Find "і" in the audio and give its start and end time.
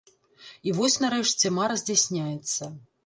0.71-0.71